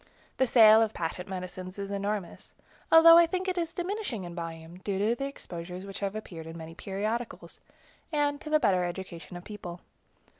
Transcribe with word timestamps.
The 0.37 0.47
sale 0.47 0.81
of 0.81 0.95
patent 0.95 1.29
medicines 1.29 1.77
is 1.77 1.91
enormous, 1.91 2.55
although 2.91 3.19
I 3.19 3.27
think 3.27 3.47
it 3.47 3.55
is 3.55 3.71
diminishing 3.71 4.23
in 4.23 4.33
volume, 4.33 4.79
due 4.79 4.97
to 4.97 5.13
the 5.13 5.27
exposures 5.27 5.85
which 5.85 5.99
have 5.99 6.15
appeared 6.15 6.47
in 6.47 6.57
many 6.57 6.73
periodicals, 6.73 7.59
and 8.11 8.41
to 8.41 8.49
the 8.49 8.59
better 8.59 8.83
education 8.83 9.37
of 9.37 9.43
the 9.43 9.47
people. 9.49 9.81